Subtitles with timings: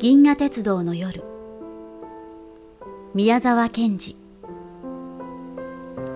[0.00, 1.22] 銀河鉄道の夜。
[3.12, 4.16] 宮沢賢治。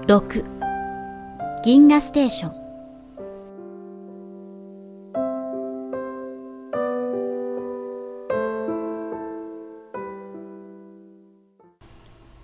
[0.06, 2.54] 6銀河ステーション。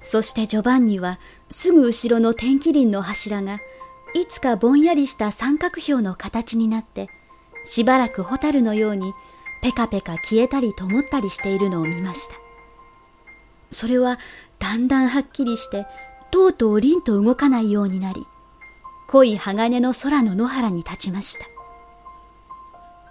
[0.02, 1.18] そしてジョバンニは
[1.48, 3.61] すぐ後ろの天気輪の柱が
[4.14, 7.09] いつかぼんやりした三角標の形になって
[7.64, 9.14] しばらくホタルのように
[9.62, 12.37] ペカペカ消えたり灯ったりしているのを見ました。
[13.70, 14.18] それは
[14.59, 15.87] だんだんはっきりして
[16.30, 18.27] とうとう凛と動かないようになり
[19.09, 21.46] 濃い鋼の空の野原に立ちました。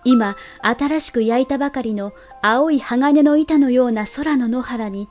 [0.06, 5.10] 今新しく焼いたばかりの青い鋼の板のような空の野原に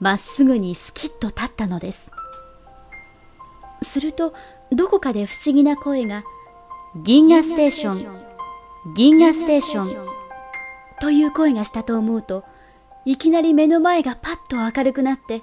[0.00, 2.10] まっすぐにスキッと立ったのです。
[3.82, 4.32] すると
[4.72, 6.24] どこかで不思議な声が
[7.02, 10.10] 「銀河ステーション銀河ステーション」
[11.00, 12.44] という声がしたと思うと
[13.04, 15.42] いきなり目の前がパッと明るくなって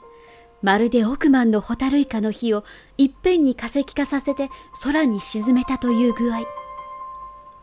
[0.61, 2.63] まるで億万のホタルイカの火を
[2.97, 4.49] いっぺんに化石化させて
[4.83, 6.39] 空に沈めたという具合。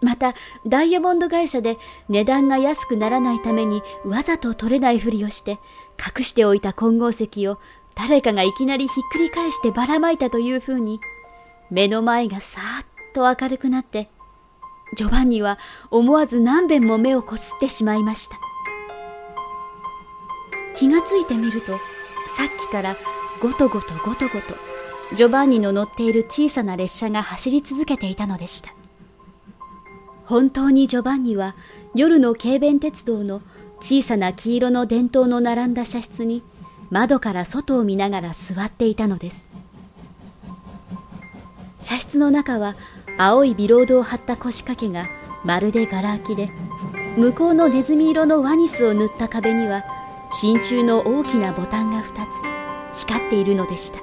[0.00, 0.34] また
[0.66, 1.78] ダイヤモンド会社で
[2.08, 5.58] 値段が安くならないためにわざと取れないふりをして
[5.98, 7.58] 隠しておいた金剛石を
[7.94, 11.00] 誰かがいきなりひっくり返してばらまいたというふうに
[11.70, 14.10] 目の前がさーっと明るくなって
[14.94, 15.58] ジョバンニは
[15.90, 18.38] 思わず何遍も目をこすってしまいました。
[20.76, 21.72] 気がついてみると
[22.26, 22.96] さっきから
[23.40, 24.54] ごとごとごとごと
[25.14, 28.72] ジョバンニの乗っている小さな列車が走り続けていたのでした。
[30.24, 31.54] 本当にジョバンニは
[31.94, 33.42] 夜の軽便鉄道の
[33.80, 36.42] 小さな黄色の電灯の並んだ車室に
[36.90, 39.46] 窓から外を見ながら座っていたのです。
[41.78, 42.76] 車室の中は
[43.16, 45.06] 青いビロードを張った腰掛けが
[45.44, 46.50] まるでガラ空きで
[47.16, 49.84] 向こうのネズミ色のワニスを塗った壁には
[50.30, 52.12] 真鍮の大きなボタンが2
[52.92, 54.00] つ光っているのでした。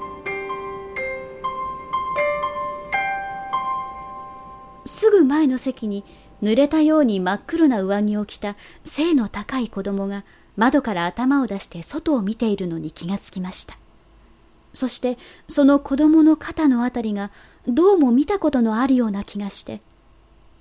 [4.85, 6.05] すぐ前の席に
[6.43, 10.23] 濡れたように真っ黒な上着を着た背の高い子供が
[10.57, 13.77] 窓から頭を出して外を見ているのに気がつきました。
[14.73, 15.17] そして
[15.49, 17.31] その子供の肩のあたりが
[17.67, 19.81] どうも見たことのあるような気がして。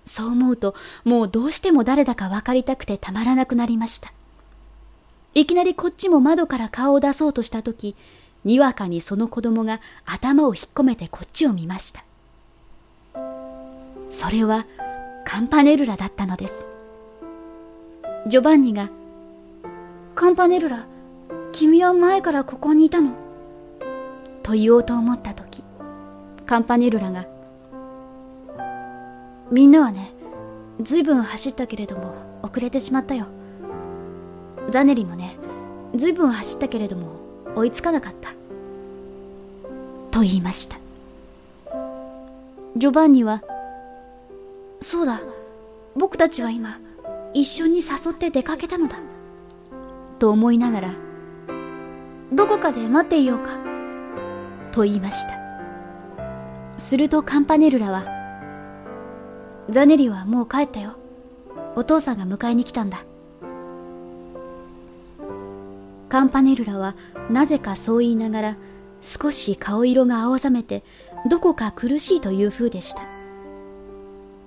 [0.07, 0.75] そう思うと
[1.05, 4.13] もうどうしても誰だか分かりたくてたまらなくなりました。
[5.35, 7.95] いきなりこっちも窓から顔を出そうとした時
[8.45, 12.03] にわかにその子供が頭を引っ込めてこっちを見ました。
[14.11, 14.67] それは
[15.25, 16.67] カンパネルラだったのです。
[18.27, 18.91] ジョバンニが
[20.17, 20.87] 「カンパネルラ
[21.53, 23.13] 君は前からここにいたの?」
[24.43, 25.40] と言おうと思った時
[26.51, 27.27] カンパネルラが
[29.53, 30.13] 「みんなはね
[30.83, 33.27] ずいぶん走ったけれども遅れてしまったよ。
[34.69, 35.37] ザネリもね
[35.95, 37.21] ずいぶん走ったけれども
[37.55, 38.31] 追いつかなかった」
[40.11, 40.77] と言いました。
[42.77, 43.45] ジョバンニは
[44.83, 45.21] 「そうだ
[45.95, 46.81] 僕たちは今
[47.33, 48.97] 一緒に誘って出かけたのだ」
[50.19, 50.89] と思いながら
[52.35, 53.51] 「どこかで待っていようか」
[54.75, 55.40] と言いました。
[56.81, 58.05] するとカンパネルラは
[59.69, 60.95] 「ザネリはもう帰ったよ。
[61.77, 63.05] お父さんが迎えに来たんだ」
[66.09, 66.97] カンパネルラは
[67.31, 68.57] なぜかそう言いながら
[69.01, 70.83] 少し顔色が青ざめて
[71.29, 73.03] どこか苦しいという風でした。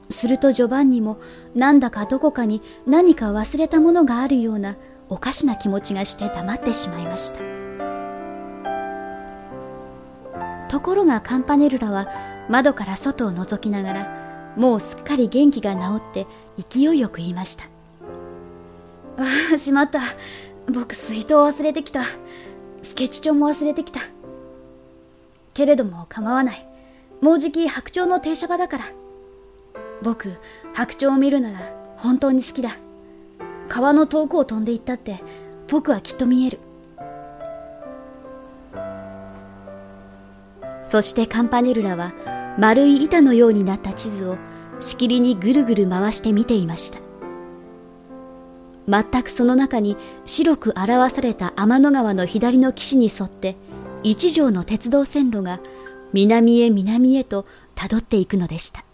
[0.10, 1.20] するとジョバンニも
[1.56, 4.76] なんだかどこかに何か忘れたものがあるような
[5.08, 7.53] おかしな気持ちがして黙ってしまいました。
[10.74, 12.08] ところがカンパネルラは
[12.50, 16.26] 窓から外を覗きながらもうすっかり元気が治って
[16.68, 17.66] 勢いよく言いました。
[19.18, 20.02] ああしまった。
[20.68, 22.06] 僕水筒忘れてきた。
[22.82, 24.00] スケッチ帳も忘れてきた。
[25.54, 26.68] けれども構わない。
[27.22, 28.86] もうじき白鳥の停車場だから。
[30.02, 30.34] 僕
[30.74, 31.60] 白鳥を見るなら
[31.98, 32.72] 本当に好きだ。
[33.70, 35.22] 川の遠くを飛んでいったって
[35.68, 36.58] 僕はきっと見える。
[40.94, 42.14] そしてカンパネルラは
[42.60, 44.38] 丸い板のようになった地図を
[44.80, 47.00] しきりにぐるぐる回して見ていました。
[48.88, 53.56] 全くその中に白く表された天の川の左の岸に沿って
[54.04, 55.60] 一条の鉄道線路が
[56.14, 58.86] 南へ南へとたどっていくのでした。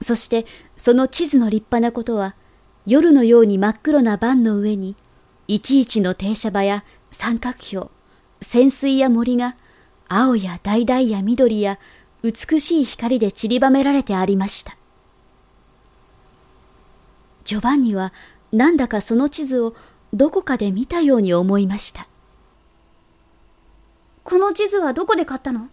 [0.00, 0.46] そして
[0.78, 2.34] その地図の立派なことは
[2.86, 4.96] 夜のように真っ黒な盤の上に
[5.48, 7.88] いちいちの停車場や三角標
[8.40, 9.54] 潜水や森が
[10.08, 11.78] 青や橙や緑や
[12.22, 14.76] 美しい光で散りばめられてありました
[17.44, 18.12] ジョバンニは
[18.52, 19.74] なんだかその地図を
[20.12, 22.08] どこかで見たように思いました。
[24.24, 25.68] この地図はどこで買ったの？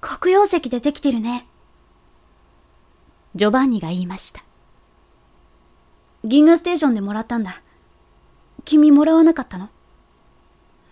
[0.00, 1.46] 黒曜石でできてるね。
[3.34, 4.42] ジョバンニが言いました。
[6.24, 7.60] 銀河ステーションでもらったんだ。
[8.64, 9.64] 君もらわなかったの？
[9.64, 9.68] あ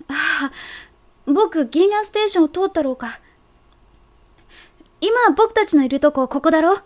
[0.08, 0.52] あ、
[1.26, 3.20] 僕銀河ステーションを通ったろうか。
[5.00, 6.78] 今僕たちのいるとこここだろ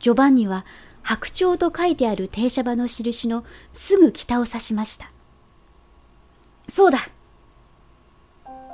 [0.00, 0.66] ジョバンニは
[1.02, 5.10] 白鳥と書いてある停車場の印のすぐ北を指しました。
[6.68, 6.98] そうだ。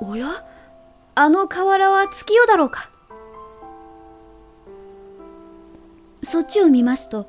[0.01, 0.45] おや？
[1.15, 2.91] あの河原は月夜だろうか
[6.23, 7.29] そっちを見ますと、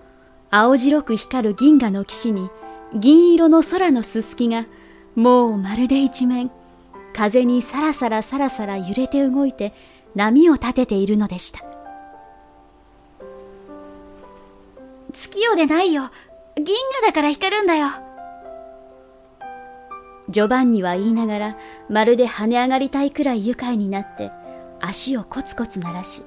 [0.50, 2.50] 青白く光る銀河の岸に
[2.96, 4.66] 銀色の空のすすきが
[5.16, 6.50] もうまるで一面
[7.14, 9.74] 風にさらさらさらさら揺れて動いて
[10.16, 11.60] 波を立てているのでした。
[15.12, 16.10] 月夜でないよ。
[16.56, 17.88] 銀河だから光るんだよ。
[20.30, 21.58] ジョバンニは言いながら
[21.90, 24.32] まるで跳ね上がりたいくらい愉快になって
[24.80, 26.24] 足をコツコツ鳴らし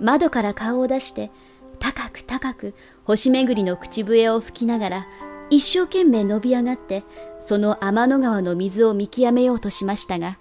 [0.00, 1.30] 窓から顔を出して
[1.78, 5.06] 高く高く星巡りの口笛を吹きながら
[5.50, 7.04] 一生懸命伸び上がって
[7.40, 10.38] その天の川の水を見極めようとしましたが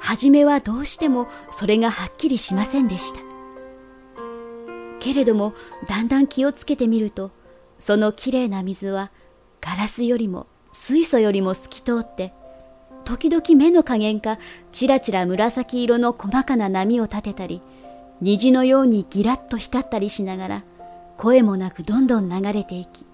[0.00, 3.20] 初めはどうしてもそれがはっきりしませんでした。
[5.04, 5.52] けれども
[5.86, 7.30] だんだん気をつけてみると
[7.78, 9.10] そのきれいな水は
[9.60, 12.32] ガラスよりも水素よりも透き通って
[13.04, 14.38] 時々目の加減か
[14.72, 17.60] ちらちら紫色の細かな波を立てたり
[18.22, 20.64] 虹のようにギラッと光ったりしながら
[21.18, 23.04] 声もなくどんどん流れていき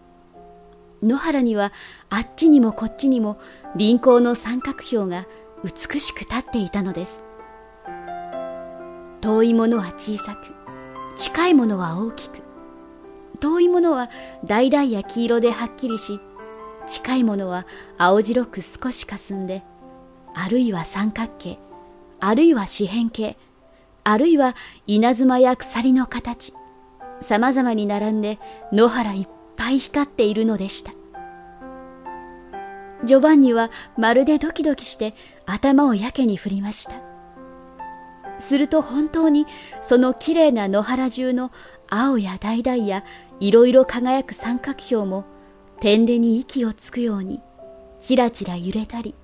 [1.02, 1.72] 野原には
[2.08, 3.38] あっちにもこっちにも
[3.76, 5.26] 輪行の三角標が
[5.64, 7.24] 美しく立っていたのです。
[9.20, 10.52] 遠いものは小さく
[11.16, 12.50] 近いものは大きく。
[13.40, 14.10] 遠いものは
[14.46, 16.20] 橙や黄色ではっきりし
[16.86, 17.66] 近いものは
[17.98, 19.62] 青白く少し霞んで
[20.34, 21.58] あるいは三角形
[22.20, 23.36] あるいは四辺形
[24.04, 24.54] あるいは
[24.86, 26.52] 稲妻や鎖の形
[27.20, 28.38] さまざまに並んで
[28.72, 29.28] 野原いっ
[29.60, 30.92] ぱい光っているのでした。
[33.04, 35.14] ジョバンニはまるでドキドキして
[35.44, 36.94] 頭をやけに振りました。
[38.38, 39.46] すると本当に
[39.82, 41.52] そのきれいな野原中の
[41.90, 43.04] 青や橙や
[43.38, 45.26] いろいろ輝く三角標も
[45.78, 47.42] 天でに息をつくように
[48.00, 49.14] ちらちら揺れたり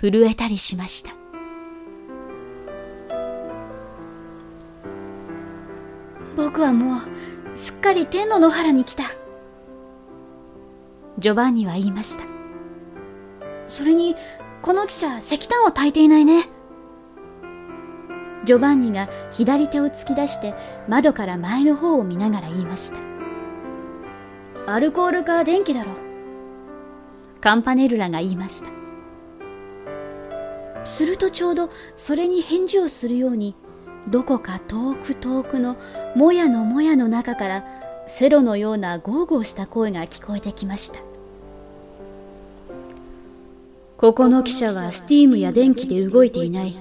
[0.00, 1.10] 震えたりしました。
[6.36, 7.00] 僕はもう
[7.56, 9.21] すっかり天の野原に来た。
[11.22, 12.24] ジョバンニは言いました。
[13.68, 14.16] それに
[14.60, 16.48] この汽車石炭を焚いていないね。
[18.44, 20.52] ジョバンニが左手を突き出して
[20.88, 22.98] 窓から前の方を見ながら言いました。
[24.66, 25.92] アルコールか電気だろ。
[25.92, 25.94] う
[27.40, 28.70] カンパネルラが言いました。
[30.84, 33.54] するとちょうどそれに返事をするように
[34.08, 35.76] どこか遠く遠くの
[36.16, 37.64] もやのもやの中から
[38.08, 41.11] セロのようなゴーゴーした声が聞こえてきました。
[44.02, 46.76] ここの汽車はスティームや電気で動いていない。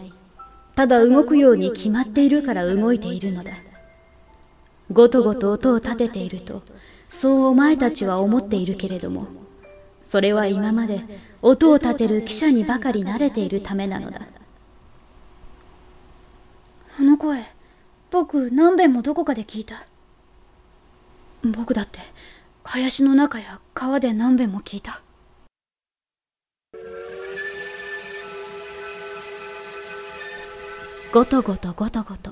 [0.74, 3.52] ただ動くように決まっているから動いているのだ。
[4.92, 6.64] ごとごと音を立てていると
[7.10, 9.28] そうお前たちは思っているけれども
[10.04, 11.04] それは今まで
[11.44, 14.22] 音を立てる汽車にばかり慣れているためなのだ。
[16.98, 17.46] あの声
[18.10, 19.86] 僕何遍もどこかで聞いた。
[21.44, 22.00] 僕だって
[22.64, 25.04] 林の中や川で何遍も聞いた。
[31.12, 32.32] ごとごとごとごと。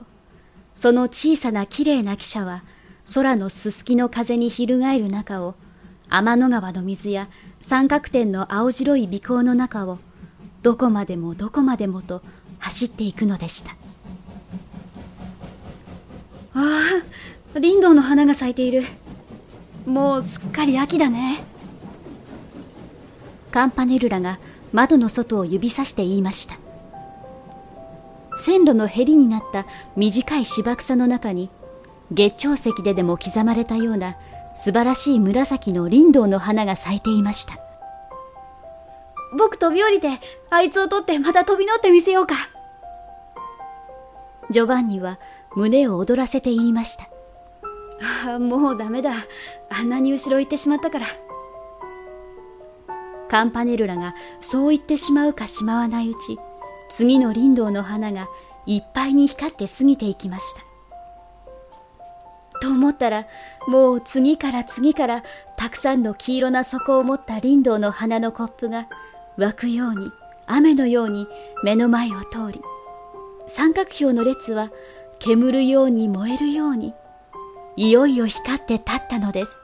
[0.73, 2.63] その小さなきれいな汽車は
[3.13, 5.55] 空のすすきの風に翻る中を
[6.09, 7.27] 天の川の水や
[7.59, 9.99] 三角点の青白い尾行の中を
[10.63, 12.21] どこまでもどこまでもと
[12.59, 13.71] 走っていくのでした。
[16.53, 18.83] ああ林道の花が咲いている。
[19.85, 21.43] もうすっかり秋だね。
[23.51, 24.39] カンパネルラが
[24.71, 26.68] 窓の外を指さして言いました
[28.39, 29.65] 線路のへりになった
[29.95, 31.49] 短い芝草の中に
[32.11, 34.17] 月長石ででも刻まれたような
[34.55, 37.59] 素晴らしい紫の林道の花が咲いていました
[39.37, 40.19] 僕飛び降りて
[40.49, 42.35] あいつを取ってまた飛び乗ってみせようか
[44.49, 45.19] ジョバンニは
[45.55, 47.07] 胸を躍らせて言いました。
[48.25, 49.11] ああ、もうダメだ。
[49.69, 51.07] あんなに後ろ行ってしまったから。
[53.29, 56.39] カンパネルラがそう言ってしまうかしまわないうち、
[56.89, 58.27] 次の林道の花が
[58.65, 60.69] いっぱいに光って過ぎていきました。
[62.61, 63.25] と思ったら、
[63.67, 65.23] もう次から次から
[65.55, 68.87] たくさんの黄色な底を持った林道の花のコップが
[69.37, 70.11] 湧くように、
[70.45, 71.27] 雨のように
[71.63, 72.61] 目の前を通り、
[73.47, 74.71] 三角標の列は
[75.19, 76.93] 煙るように燃えるように、
[77.75, 79.58] いよいよ光って立ったのです。